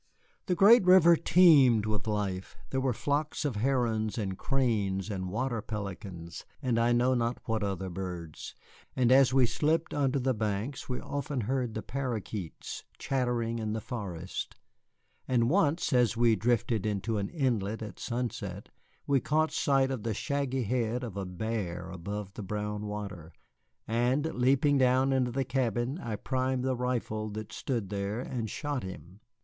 The 0.47 0.55
great 0.55 0.83
river 0.83 1.15
teemed 1.15 1.85
with 1.85 2.07
life. 2.07 2.57
There 2.71 2.81
were 2.81 2.91
flocks 2.91 3.45
of 3.45 3.57
herons 3.57 4.17
and 4.17 4.35
cranes 4.35 5.11
and 5.11 5.29
water 5.29 5.61
pelicans, 5.61 6.43
and 6.59 6.79
I 6.79 6.91
know 6.91 7.13
not 7.13 7.37
what 7.45 7.61
other 7.61 7.87
birds, 7.87 8.55
and 8.95 9.11
as 9.11 9.31
we 9.31 9.45
slipped 9.45 9.93
under 9.93 10.17
the 10.17 10.33
banks 10.33 10.89
we 10.89 10.99
often 10.99 11.41
heard 11.41 11.75
the 11.75 11.83
paroquets 11.83 12.83
chattering 12.97 13.59
in 13.59 13.73
the 13.73 13.79
forests. 13.79 14.57
And 15.27 15.51
once, 15.51 15.93
as 15.93 16.17
we 16.17 16.35
drifted 16.35 16.83
into 16.87 17.19
an 17.19 17.29
inlet 17.29 17.83
at 17.83 17.99
sunset, 17.99 18.69
we 19.05 19.19
caught 19.19 19.51
sight 19.51 19.91
of 19.91 20.01
the 20.01 20.15
shaggy 20.15 20.63
head 20.63 21.03
of 21.03 21.15
a 21.15 21.27
bear 21.27 21.91
above 21.91 22.33
the 22.33 22.41
brown 22.41 22.87
water, 22.87 23.33
and 23.87 24.25
leaping 24.33 24.79
down 24.79 25.13
into 25.13 25.29
the 25.29 25.45
cabin 25.45 25.99
I 25.99 26.15
primed 26.15 26.63
the 26.63 26.75
rifle 26.75 27.29
that 27.33 27.53
stood 27.53 27.91
there 27.91 28.19
and 28.19 28.49
shot 28.49 28.81
him. 28.81 29.19